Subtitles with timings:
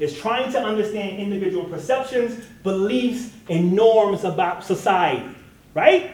[0.00, 5.28] is trying to understand individual perceptions, beliefs, and norms about society,
[5.74, 6.12] right?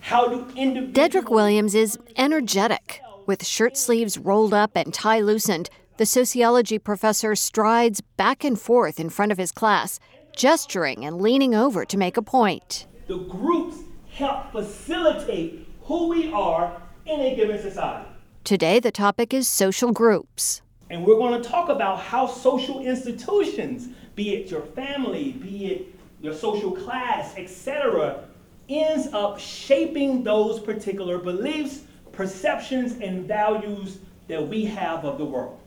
[0.00, 0.94] How do individuals.
[0.94, 3.00] Deadric Williams is energetic.
[3.26, 9.00] With shirt sleeves rolled up and tie loosened, the sociology professor strides back and forth
[9.00, 9.98] in front of his class,
[10.36, 12.86] gesturing and leaning over to make a point.
[13.06, 13.78] The groups
[14.10, 18.08] help facilitate who we are in a given society.
[18.44, 20.60] Today, the topic is social groups.
[20.90, 25.94] And we're going to talk about how social institutions, be it your family, be it
[26.20, 28.24] your social class, etc.,
[28.68, 31.82] ends up shaping those particular beliefs,
[32.12, 35.60] perceptions, and values that we have of the world.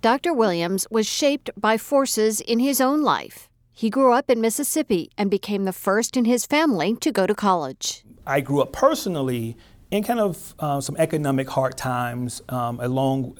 [0.00, 0.34] Dr.
[0.34, 3.48] Williams was shaped by forces in his own life.
[3.72, 7.34] He grew up in Mississippi and became the first in his family to go to
[7.34, 8.04] college.
[8.26, 9.56] I grew up personally
[9.90, 13.38] in kind of uh, some economic hard times, um, along,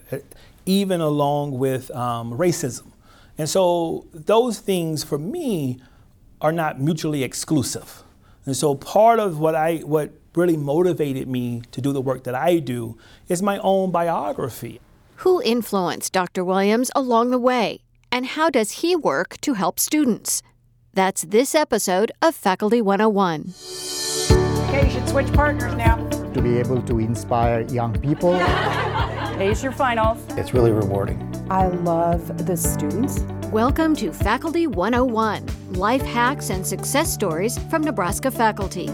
[0.66, 2.92] even along with um, racism.
[3.38, 5.80] And so those things for me
[6.40, 8.02] are not mutually exclusive.
[8.44, 12.34] And so part of what I what really motivated me to do the work that
[12.34, 14.80] I do is my own biography.
[15.16, 16.44] Who influenced Dr.
[16.44, 17.80] Williams along the way?
[18.10, 20.42] And how does he work to help students?
[20.94, 23.54] That's this episode of Faculty 101.
[24.68, 25.96] Okay, you should switch partners now.
[26.34, 28.32] To be able to inspire young people.
[29.42, 30.24] Ace your finals.
[30.38, 31.18] It's really rewarding.
[31.50, 33.22] I love the students.
[33.50, 38.86] Welcome to Faculty 101 Life Hacks and Success Stories from Nebraska faculty.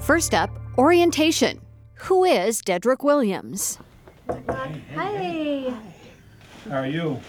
[0.00, 1.60] First up, orientation.
[1.96, 3.78] Who is Deadric Williams?
[4.48, 5.74] Hi.
[6.70, 7.20] How are you?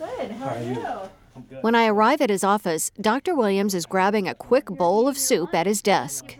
[0.00, 0.32] Good.
[0.32, 1.60] How, are you?
[1.60, 3.36] When I arrive at his office, Dr.
[3.36, 6.36] Williams is grabbing a quick bowl of soup at his desk.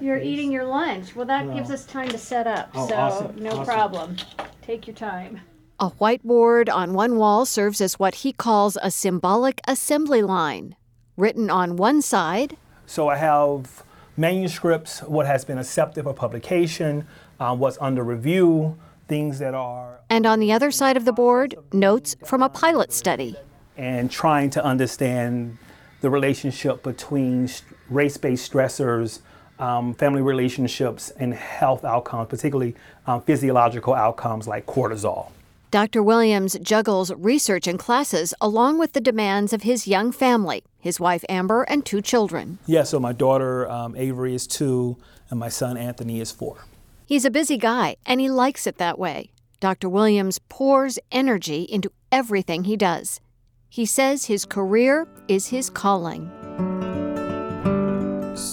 [0.00, 1.14] You're eating your lunch.
[1.16, 3.64] Well, that gives us time to set up, Oh, so awesome, no awesome.
[3.64, 4.16] problem.
[4.62, 5.40] Take your time.
[5.78, 10.74] A whiteboard on one wall serves as what he calls a symbolic assembly line.
[11.16, 13.82] Written on one side, So I have
[14.16, 17.06] manuscripts, what has been accepted for publication,
[17.38, 18.78] uh, what's under review,
[19.08, 22.92] things that are, and on the other side of the board, notes from a pilot
[22.92, 23.36] study.
[23.76, 25.58] and trying to understand
[26.00, 27.48] the relationship between
[27.90, 29.20] race based stressors,
[29.58, 32.74] um, family relationships, and health outcomes, particularly
[33.06, 35.30] um, physiological outcomes like cortisol.
[35.70, 36.02] Dr.
[36.02, 41.24] Williams juggles research and classes along with the demands of his young family, his wife
[41.28, 42.58] Amber, and two children.
[42.66, 44.96] Yeah, so my daughter um, Avery is two,
[45.28, 46.64] and my son Anthony is four.
[47.04, 49.30] He's a busy guy, and he likes it that way.
[49.60, 49.88] Dr.
[49.88, 53.20] Williams pours energy into everything he does.
[53.68, 56.30] He says his career is his calling.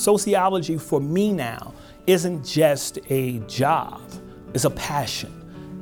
[0.03, 1.73] Sociology for me now
[2.07, 4.01] isn't just a job,
[4.53, 5.31] it's a passion.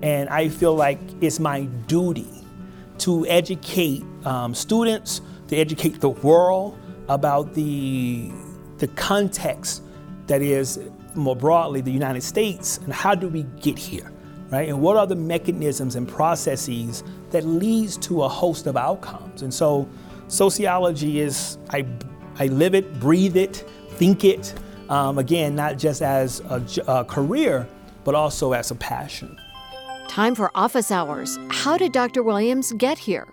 [0.03, 2.29] And I feel like it's my duty
[2.99, 6.77] to educate um, students, to educate the world
[7.09, 8.31] about the,
[8.77, 9.81] the context
[10.27, 10.79] that is
[11.15, 14.11] more broadly the United States and how do we get here,
[14.51, 14.69] right?
[14.69, 19.41] And what are the mechanisms and processes that leads to a host of outcomes?
[19.41, 19.89] And so
[20.27, 21.88] sociology is, I,
[22.38, 23.67] I live it, breathe it,
[24.01, 24.51] think it,
[24.89, 26.39] um, again, not just as
[26.88, 27.67] a career,
[28.03, 29.39] but also as a passion.
[30.07, 31.38] Time for office hours.
[31.51, 32.23] How did Dr.
[32.23, 33.28] Williams get here?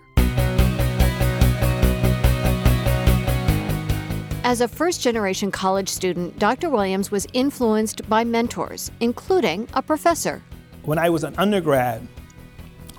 [4.43, 6.69] As a first generation college student, Dr.
[6.69, 10.39] Williams was influenced by mentors, including a professor.
[10.83, 12.07] When I was an undergrad,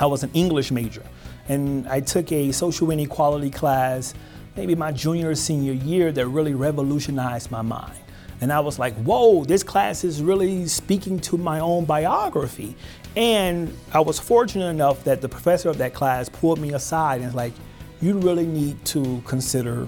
[0.01, 1.05] I was an English major,
[1.49, 4.13] and I took a social inequality class
[4.57, 7.99] maybe my junior or senior year that really revolutionized my mind.
[8.41, 12.75] And I was like, whoa, this class is really speaking to my own biography.
[13.17, 17.27] And I was fortunate enough that the professor of that class pulled me aside and
[17.27, 17.53] was like,
[18.01, 19.87] you really need to consider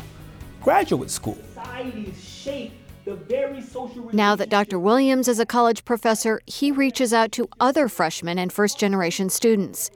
[0.61, 1.39] graduate school.
[4.13, 4.79] Now that Dr.
[4.79, 9.91] Williams is a college professor, he reaches out to other freshmen and first generation students.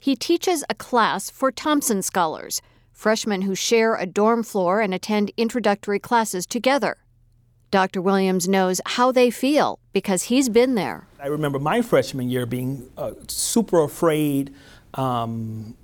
[0.00, 2.60] He teaches a class for Thompson Scholars,
[2.92, 6.98] freshmen who share a dorm floor and attend introductory classes together.
[7.70, 8.02] Dr.
[8.02, 11.08] Williams knows how they feel because he's been there.
[11.18, 14.54] I remember my freshman year being uh, super afraid,
[14.94, 15.74] um,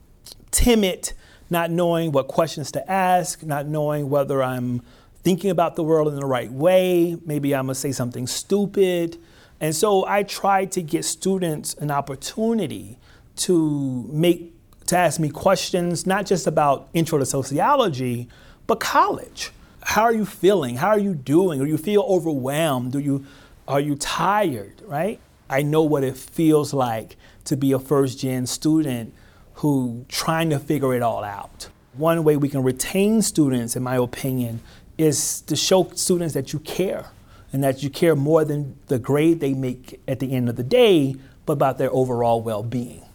[0.51, 1.13] timid,
[1.49, 4.83] not knowing what questions to ask, not knowing whether I'm
[5.23, 7.17] thinking about the world in the right way.
[7.25, 9.17] Maybe I'm gonna say something stupid.
[9.61, 12.99] And so I tried to get students an opportunity
[13.37, 14.55] to make
[14.89, 18.29] to ask me questions, not just about intro to sociology,
[18.67, 19.51] but college.
[19.83, 20.77] How are you feeling?
[20.77, 21.61] How are you doing?
[21.61, 22.93] Do you feel overwhelmed?
[22.93, 23.25] Do you
[23.67, 25.21] are you tired, right?
[25.51, 29.15] I know what it feels like to be a first gen student
[29.55, 31.69] who trying to figure it all out.
[31.93, 34.61] One way we can retain students, in my opinion,
[34.97, 37.11] is to show students that you care
[37.53, 40.63] and that you care more than the grade they make at the end of the
[40.63, 43.08] day, but about their overall well being.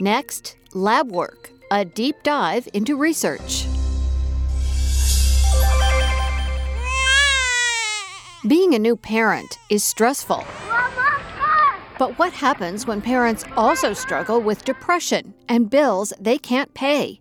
[0.00, 3.66] Next, lab work, a deep dive into research.
[8.46, 10.44] Being a new parent is stressful.
[11.98, 17.20] But what happens when parents also struggle with depression and bills they can't pay?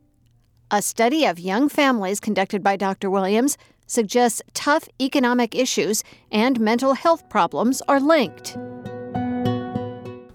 [0.69, 3.09] A study of young families conducted by Dr.
[3.09, 3.57] Williams
[3.87, 8.55] suggests tough economic issues and mental health problems are linked.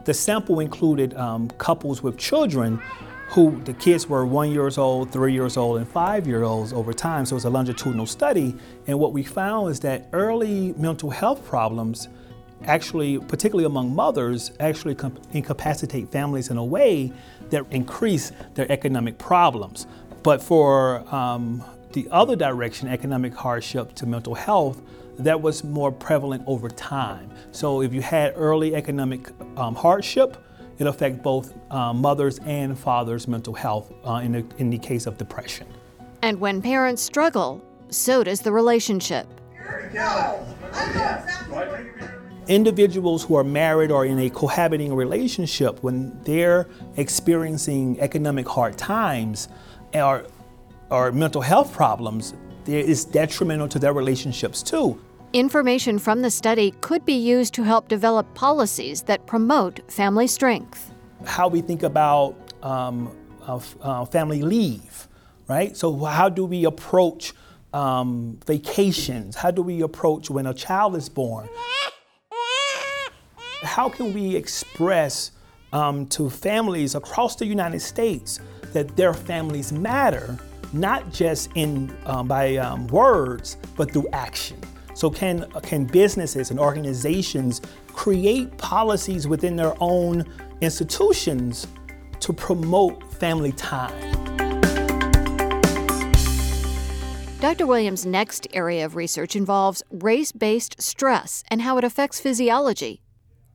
[0.04, 2.80] The sample included um, couples with children
[3.28, 6.92] who the kids were one years old, three years old, and five year olds over
[6.92, 7.24] time.
[7.24, 8.54] So it was a longitudinal study.
[8.86, 12.08] And what we found is that early mental health problems
[12.64, 14.96] actually, particularly among mothers, actually
[15.32, 17.12] incapacitate families in a way
[17.50, 19.86] that increase their economic problems.
[20.22, 24.80] But for um, the other direction, economic hardship to mental health,
[25.18, 27.30] that was more prevalent over time.
[27.50, 30.36] So if you had early economic um, hardship,
[30.78, 35.06] it affects both um, mothers and fathers' mental health uh, in, the, in the case
[35.06, 35.66] of depression.
[36.22, 39.26] And when parents struggle, so does the relationship.
[42.48, 49.48] Individuals who are married or in a cohabiting relationship, when they're experiencing economic hard times
[49.94, 50.26] or,
[50.90, 52.34] or mental health problems,
[52.66, 55.00] is detrimental to their relationships too.
[55.32, 60.92] Information from the study could be used to help develop policies that promote family strength.
[61.24, 63.16] How we think about um,
[63.46, 65.08] uh, uh, family leave,
[65.48, 65.76] right?
[65.76, 67.32] So, how do we approach
[67.72, 69.36] um, vacations?
[69.36, 71.48] How do we approach when a child is born?
[73.62, 75.30] How can we express
[75.72, 78.40] um, to families across the United States
[78.72, 80.38] that their families matter,
[80.72, 84.58] not just in um, by um, words, but through action?
[84.94, 90.24] So can, can businesses and organizations create policies within their own
[90.60, 91.66] institutions
[92.20, 93.92] to promote family time?
[97.40, 97.66] Dr.
[97.66, 103.02] Williams' next area of research involves race based stress and how it affects physiology.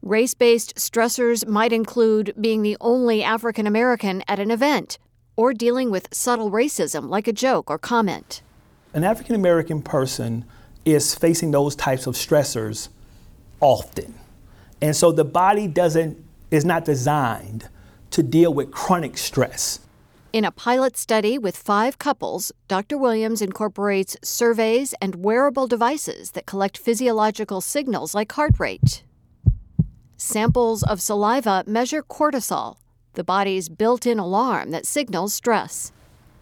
[0.02, 5.00] Race based stressors might include being the only African American at an event
[5.38, 8.42] or dealing with subtle racism like a joke or comment.
[8.94, 10.44] An African American person
[10.84, 12.90] is facing those types of stressors
[13.62, 14.16] often.
[14.82, 17.70] And so the body doesn't is not designed
[18.12, 19.80] to deal with chronic stress.
[20.34, 22.98] In a pilot study with five couples, Dr.
[22.98, 29.04] Williams incorporates surveys and wearable devices that collect physiological signals like heart rate.
[30.16, 32.78] Samples of saliva measure cortisol,
[33.18, 35.92] the body's built in alarm that signals stress.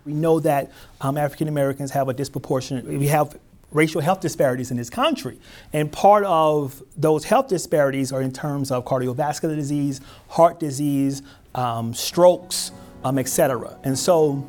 [0.05, 3.39] We know that um, African Americans have a disproportionate, we have
[3.71, 5.39] racial health disparities in this country.
[5.73, 11.23] And part of those health disparities are in terms of cardiovascular disease, heart disease,
[11.55, 12.71] um, strokes,
[13.03, 13.77] um, et cetera.
[13.83, 14.45] And so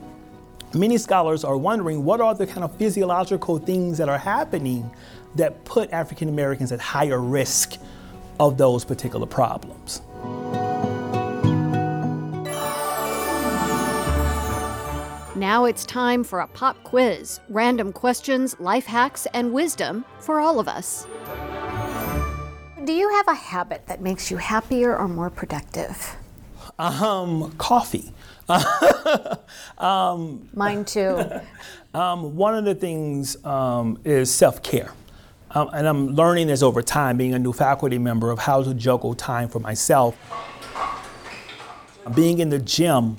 [0.74, 4.90] many scholars are wondering what are the kind of physiological things that are happening
[5.36, 7.78] that put African Americans at higher risk
[8.38, 10.02] of those particular problems.
[15.36, 20.58] Now it's time for a pop quiz random questions, life hacks, and wisdom for all
[20.58, 21.06] of us.
[22.82, 26.16] Do you have a habit that makes you happier or more productive?
[26.78, 28.14] Um, coffee.
[29.76, 31.22] um, Mine too.
[31.94, 34.94] um, one of the things um, is self care.
[35.50, 38.72] Um, and I'm learning this over time, being a new faculty member, of how to
[38.72, 40.16] juggle time for myself.
[42.14, 43.18] Being in the gym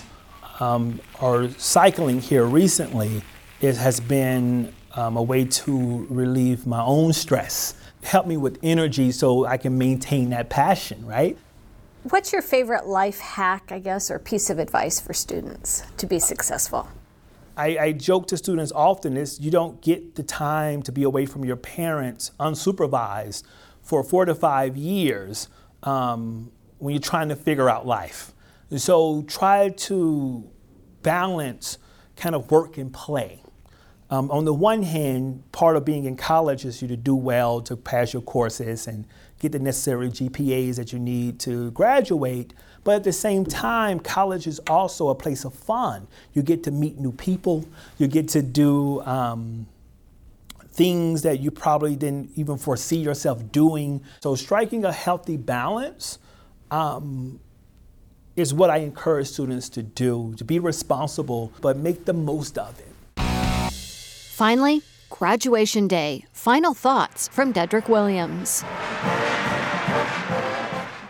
[0.59, 3.21] um, or cycling here recently
[3.61, 9.11] it has been um, a way to relieve my own stress, help me with energy
[9.11, 11.37] so I can maintain that passion, right?
[12.03, 16.19] What's your favorite life hack, I guess, or piece of advice for students to be
[16.19, 16.87] successful?
[17.57, 21.25] I, I, joke to students often is you don't get the time to be away
[21.25, 23.43] from your parents unsupervised
[23.81, 25.49] for four to five years
[25.81, 28.31] um, when you're trying to figure out life.
[28.75, 30.49] So try to
[31.01, 31.77] balance
[32.15, 33.41] kind of work and play.
[34.09, 37.59] Um, on the one hand, part of being in college is you to do well
[37.61, 39.05] to pass your courses and
[39.39, 42.53] get the necessary GPAs that you need to graduate.
[42.83, 46.07] But at the same time, college is also a place of fun.
[46.33, 47.65] You get to meet new people.
[47.97, 49.67] You get to do um,
[50.69, 54.03] things that you probably didn't even foresee yourself doing.
[54.21, 56.19] So striking a healthy balance
[56.71, 57.41] um,
[58.37, 62.79] is what I encourage students to do to be responsible, but make the most of
[62.79, 62.93] it.
[63.71, 66.23] Finally, graduation day.
[66.31, 68.63] Final thoughts from Deadric Williams.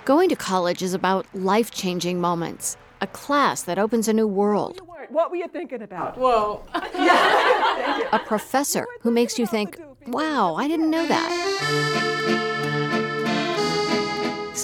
[0.05, 4.79] Going to college is about life changing moments, a class that opens a new world,
[5.09, 6.17] What were you thinking about?
[6.17, 6.63] Whoa.
[6.73, 11.96] a professor who makes you think, wow, I didn't know that.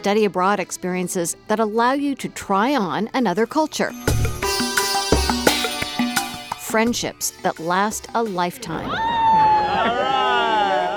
[0.04, 3.94] Study abroad experiences that allow you to try on another culture.
[6.60, 8.90] Friendships that last a lifetime.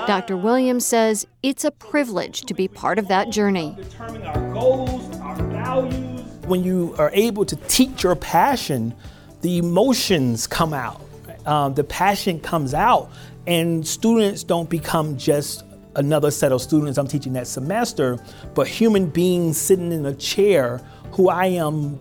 [0.07, 0.35] Dr.
[0.35, 3.77] Williams says it's a privilege to be part of that journey.
[3.97, 6.25] Our goals, our values.
[6.45, 8.93] When you are able to teach your passion,
[9.39, 10.99] the emotions come out,
[11.45, 13.09] um, the passion comes out,
[13.45, 15.63] and students don't become just
[15.97, 18.17] another set of students I'm teaching that semester,
[18.53, 20.77] but human beings sitting in a chair
[21.11, 21.99] who I am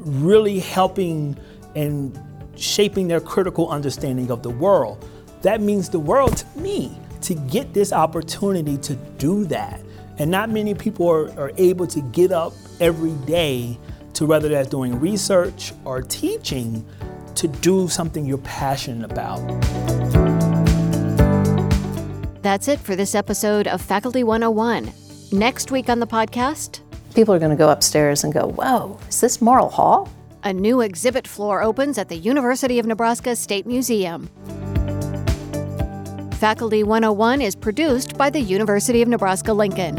[0.00, 1.36] really helping
[1.74, 2.18] and
[2.54, 5.04] shaping their critical understanding of the world.
[5.42, 9.80] That means the world to me to get this opportunity to do that.
[10.18, 13.78] And not many people are, are able to get up every day
[14.14, 16.86] to whether that's doing research or teaching
[17.34, 20.25] to do something you're passionate about.
[22.46, 24.92] That's it for this episode of Faculty 101.
[25.32, 26.78] Next week on the podcast,
[27.12, 30.08] People are going to go upstairs and go, Whoa, is this Morrill Hall?
[30.44, 34.28] a new exhibit floor opens at the University of Nebraska State Museum.
[36.34, 39.96] Faculty 101 is produced by the University of Nebraska Lincoln.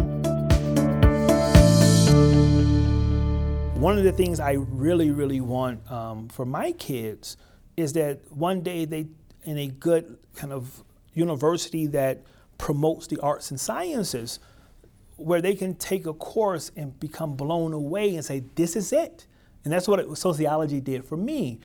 [3.81, 7.35] One of the things I really, really want um, for my kids
[7.75, 9.07] is that one day they,
[9.43, 10.81] in a good kind of
[11.13, 12.23] university that
[12.57, 14.39] promotes the arts and sciences,
[15.15, 19.25] where they can take a course and become blown away and say, this is it.
[19.63, 21.55] And that's what sociology did for me.